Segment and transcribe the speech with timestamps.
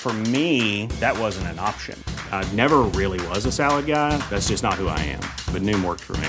[0.00, 1.98] For me, that wasn't an option.
[2.30, 4.16] I never really was a salad guy.
[4.30, 5.24] That's just not who I am.
[5.52, 6.28] But Noom worked for me.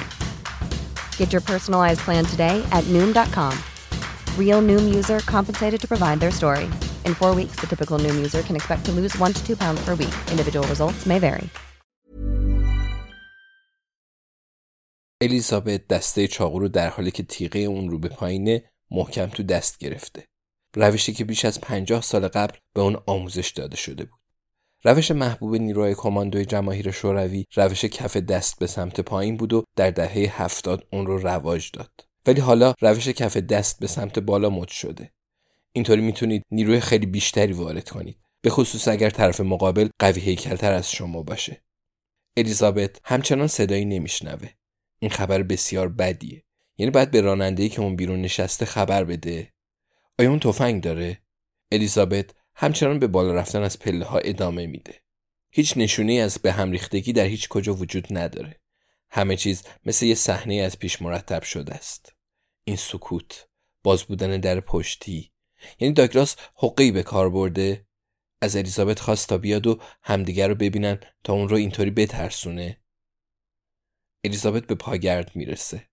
[1.18, 3.54] Get your personalized plan today at Noom.com.
[4.36, 6.66] Real Noom user compensated to provide their story.
[7.06, 9.80] In four weeks, the typical Noom user can expect to lose one to two pounds
[9.86, 10.16] per week.
[10.32, 11.50] Individual results may vary.
[15.22, 19.78] الیزابت دسته چاقو رو در حالی که تیغه اون رو به پایینه محکم تو دست
[19.78, 20.28] گرفته.
[20.75, 24.21] روشی که بیش از پنجاه سال قبل به اون آموزش داده شده بود.
[24.85, 29.91] روش محبوب نیروهای کماندوی جماهیر شوروی روش کف دست به سمت پایین بود و در
[29.91, 31.91] دهه هفتاد اون رو رواج داد.
[32.27, 35.13] ولی حالا روش کف دست به سمت بالا مد شده.
[35.73, 38.19] اینطوری می‌تونید نیروی خیلی بیشتری وارد کنید.
[38.41, 41.63] به خصوص اگر طرف مقابل قوی هیکلتر از شما باشه.
[42.37, 44.49] الیزابت همچنان صدایی نمیشنوه.
[44.99, 46.43] این خبر بسیار بدیه.
[46.79, 49.53] یعنی باید به راننده‌ای که اون بیرون نشسته خبر بده.
[50.19, 51.23] آیا اون تفنگ داره؟
[51.73, 55.03] الیزابت همچنان به بالا رفتن از پله ها ادامه میده.
[55.51, 58.61] هیچ نشونی از به هم ریختگی در هیچ کجا وجود نداره.
[59.11, 62.15] همه چیز مثل یه صحنه از پیش مرتب شده است.
[62.65, 63.49] این سکوت،
[63.83, 65.33] باز بودن در پشتی.
[65.79, 67.87] یعنی داگلاس حقی به کار برده
[68.41, 72.81] از الیزابت خواست تا بیاد و همدیگر رو ببینن تا اون رو اینطوری بترسونه.
[74.25, 75.89] الیزابت به پاگرد می‌رسه.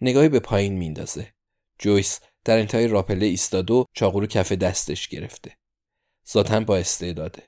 [0.00, 1.34] نگاهی به پایین میندازه.
[1.78, 5.56] جویس در انتهای راپله ایستاد و چاقو رو کف دستش گرفته.
[6.30, 7.42] ذاتا با استعداده.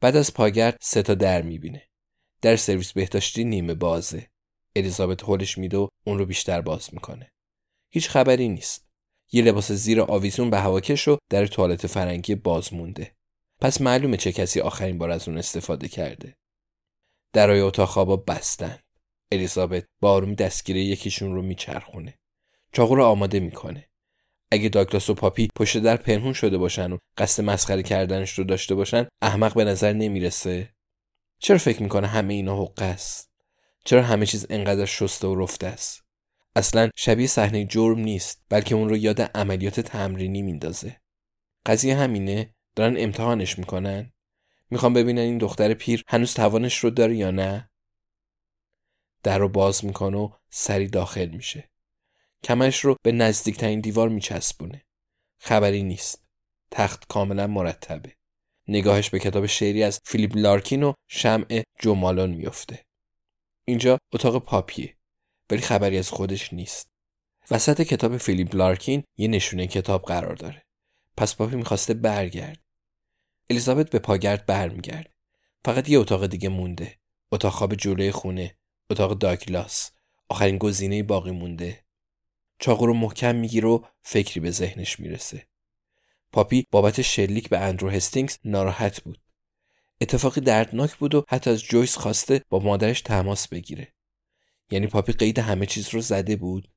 [0.00, 1.88] بعد از پاگرد سه تا در می‌بینه.
[2.42, 4.30] در سرویس بهداشتی نیمه بازه.
[4.76, 7.32] الیزابت هولش میده و اون رو بیشتر باز می‌کنه.
[7.90, 8.88] هیچ خبری نیست.
[9.32, 13.14] یه لباس زیر آویزون به هواکش و در توالت فرنگی باز مونده.
[13.60, 16.36] پس معلومه چه کسی آخرین بار از اون استفاده کرده.
[17.32, 18.78] درای اتاق خوابا بستن.
[19.32, 22.18] الیزابت با آرومی دستگیره یکیشون رو میچرخونه.
[22.72, 23.89] چاقو رو آماده می‌کنه.
[24.52, 28.74] اگه داگلاس و پاپی پشت در پنهون شده باشن و قصد مسخره کردنش رو داشته
[28.74, 30.74] باشن احمق به نظر نمی‌رسه.
[31.38, 33.30] چرا فکر می‌کنه همه اینا حقه است؟
[33.84, 36.02] چرا همه چیز انقدر شسته و رفته است؟
[36.56, 41.00] اصلا شبیه صحنه جرم نیست بلکه اون رو یاد عملیات تمرینی میندازه.
[41.66, 44.12] قضیه همینه؟ دارن امتحانش می‌کنن؟
[44.70, 47.70] می‌خوام ببینن این دختر پیر هنوز توانش رو داره یا نه؟
[49.22, 51.69] در رو باز می‌کنه و سری داخل میشه.
[52.44, 54.82] کمش رو به نزدیکترین دیوار میچسبونه.
[55.38, 56.24] خبری نیست.
[56.70, 58.12] تخت کاملا مرتبه.
[58.68, 62.84] نگاهش به کتاب شعری از فیلیپ لارکین و شمع جمالون میفته
[63.64, 64.96] اینجا اتاق پاپیه
[65.50, 66.88] ولی خبری از خودش نیست.
[67.50, 70.62] وسط کتاب فیلیپ لارکین یه نشونه کتاب قرار داره.
[71.16, 72.60] پس پاپی می‌خواسته برگرد.
[73.50, 75.12] الیزابت به پاگرد برمیگرد.
[75.64, 76.98] فقط یه اتاق دیگه مونده.
[77.32, 78.56] اتاق خواب جلوی خونه
[78.90, 79.90] اتاق داگلاس.
[80.28, 81.84] آخرین گزینه باقی مونده.
[82.60, 85.46] چاقو رو محکم می‌گیره و فکری به ذهنش می‌رسه.
[86.32, 89.18] پاپی بابت شلیک به اندرو هستینگز ناراحت بود.
[90.00, 93.92] اتفاقی دردناک بود و حتی از جویس خواسته با مادرش تماس بگیره.
[94.70, 96.68] یعنی پاپی قید همه چیز رو زده بود.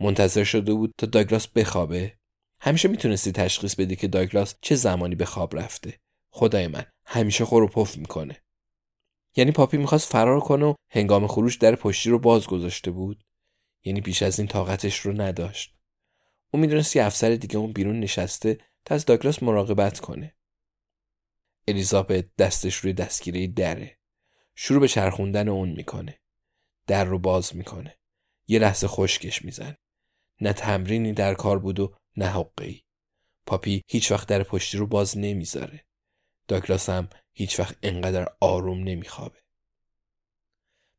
[0.00, 2.12] منتظر شده بود تا داگلاس بخوابه.
[2.60, 5.98] همیشه می‌تونستی تشخیص بدی که داگلاس چه زمانی به خواب رفته.
[6.30, 8.36] خدای من همیشه خور و پف می‌کنه.
[9.36, 13.24] یعنی پاپی می‌خواست فرار کنه و هنگام خروش در پشتی رو باز گذاشته بود.
[13.86, 15.76] یعنی بیش از این طاقتش رو نداشت.
[16.50, 20.34] او می‌دونست یه افسر دیگه اون بیرون نشسته تا از داگلاس مراقبت کنه.
[21.68, 23.98] الیزابت دستش روی دستگیره دره.
[24.54, 26.20] شروع به چرخوندن اون می‌کنه.
[26.86, 27.98] در رو باز می‌کنه.
[28.48, 29.76] یه لحظه خشکش میزن
[30.40, 32.84] نه تمرینی در کار بود و نه حقی
[33.46, 35.84] پاپی هیچ وقت در پشتی رو باز نمی‌ذاره.
[36.48, 39.38] داگلاس هم هیچ وقت انقدر آروم نمیخوابه.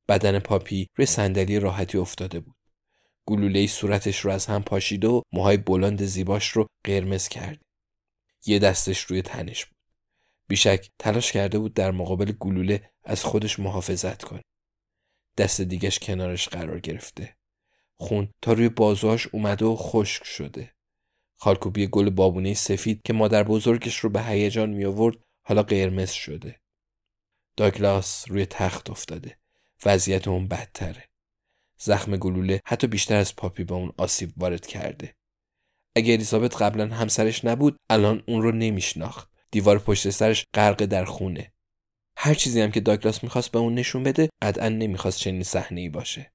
[0.08, 2.57] بدن پاپی روی صندلی راحتی افتاده بود.
[3.28, 7.62] گلوله صورتش رو از هم پاشید و موهای بلند زیباش رو قرمز کرد.
[8.46, 9.78] یه دستش روی تنش بود.
[10.48, 14.42] بیشک تلاش کرده بود در مقابل گلوله از خودش محافظت کنه.
[15.38, 17.38] دست دیگش کنارش قرار گرفته.
[18.00, 20.74] خون تا روی بازوهاش اومده و خشک شده.
[21.40, 26.60] خالکوبی گل بابونه سفید که مادر بزرگش رو به هیجان می آورد حالا قرمز شده.
[27.58, 29.38] داگلاس روی تخت افتاده.
[29.86, 31.07] وضعیت اون بدتره.
[31.78, 35.16] زخم گلوله حتی بیشتر از پاپی به اون آسیب وارد کرده.
[35.96, 39.30] اگه الیزابت قبلا همسرش نبود الان اون رو نمیشناخت.
[39.52, 41.54] دیوار پشت سرش غرق در خونه.
[42.18, 45.90] هر چیزی هم که داگلاس می‌خواست به اون نشون بده قطعا نمی‌خواست چنین صحنه ای
[45.90, 46.34] باشه.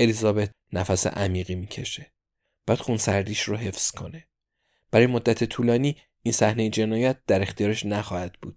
[0.00, 2.12] الیزابت نفس عمیقی می‌کشه.
[2.66, 4.28] بعد خون سردیش رو حفظ کنه.
[4.90, 8.56] برای مدت طولانی این صحنه جنایت در اختیارش نخواهد بود.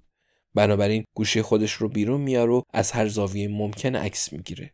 [0.54, 4.74] بنابراین گوشی خودش رو بیرون میاره و از هر زاویه ممکن عکس می‌گیره.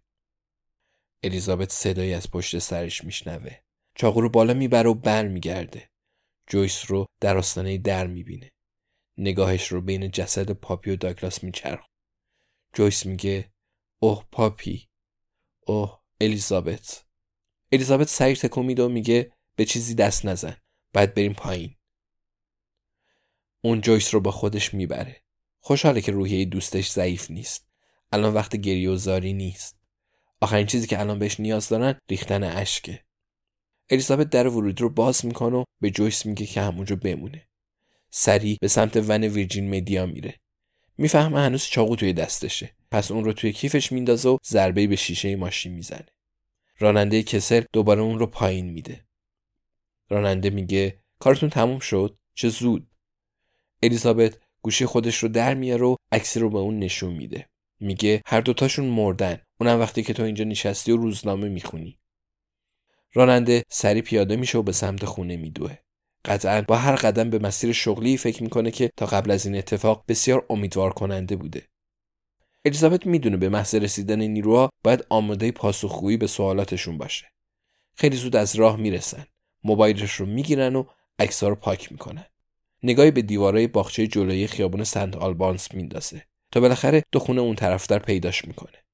[1.25, 3.55] الیزابت صدایی از پشت سرش میشنوه.
[3.95, 5.89] چاقو رو بالا می‌بره و بر میگرده.
[6.47, 8.51] جویس رو در آستانه در می‌بینه.
[9.17, 11.85] نگاهش رو بین جسد پاپی و داگلاس میچرخ.
[12.73, 13.51] جویس میگه
[13.99, 14.87] اوه پاپی
[15.67, 17.05] اوه الیزابت
[17.71, 20.57] الیزابت سریع تکون میده و میگه به چیزی دست نزن
[20.93, 21.75] باید بریم پایین
[23.61, 25.21] اون جویس رو با خودش می‌بره
[25.59, 27.67] خوشحاله که روحیه دوستش ضعیف نیست
[28.11, 29.84] الان وقت گریه و زاری نیست
[30.41, 33.03] آخرین چیزی که الان بهش نیاز دارن ریختن اشکه.
[33.89, 37.47] الیزابت در ورودی رو باز می‌کنه و به جویس میگه که همونجا بمونه.
[38.09, 40.39] سریع به سمت ون ویرجین مدیا میره.
[40.97, 42.75] می‌فهمه هنوز چاقو توی دستشه.
[42.91, 46.05] پس اون رو توی کیفش میندازه و ضربه به شیشه ماشین می‌زنه.
[46.79, 49.05] راننده کسل دوباره اون رو پایین میده.
[50.09, 52.87] راننده میگه کارتون تموم شد؟ چه زود.
[53.83, 57.49] الیزابت گوشی خودش رو در میاره و عکسی رو به اون نشون میده.
[57.79, 59.41] میگه هر دوتاشون مردن.
[59.59, 61.97] اونم وقتی که تو اینجا نشستی و روزنامه می‌خونی.
[63.13, 65.77] راننده سری پیاده میشه و به سمت خونه میدوه.
[66.25, 70.03] قطعا با هر قدم به مسیر شغلی فکر می‌کنه که تا قبل از این اتفاق
[70.07, 71.67] بسیار امیدوار کننده بوده.
[72.65, 77.25] الیزابت می‌دونه به محض رسیدن نیروها باید آماده پاسخگویی به سوالاتشون باشه.
[77.95, 79.25] خیلی زود از راه می‌رسن.
[79.63, 80.85] موبایلش رو می‌گیرن و
[81.19, 82.25] عکس‌ها رو پاک می‌کنن.
[82.83, 86.25] نگاهی به دیوارای باغچه جلوی خیابون سنت آلبانس میندازه.
[86.51, 88.84] تا بالاخره دو خونه اون طرفتر پیداش می‌کنه.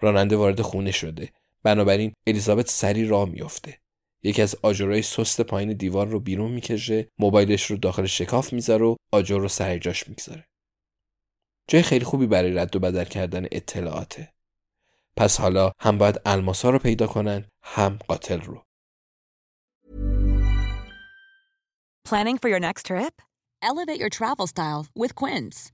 [0.00, 1.32] راننده وارد خونه شده.
[1.62, 3.78] بنابراین الیزابت سری راه میافته.
[4.22, 8.96] یکی از آجرهای سست پایین دیوار رو بیرون می‌کشه موبایلش رو داخل شکاف می‌ذاره و
[9.12, 10.48] آجر رو سر جاش می‌گذاره.
[11.68, 14.32] جای خیلی خوبی برای رد و بدل کردن اطلاعاته.
[15.16, 18.62] پس حالا هم باید الماسا رو پیدا کنن هم قاتل رو.
[22.08, 23.14] Planning for your next trip?
[23.62, 25.73] Elevate your travel style with Quince.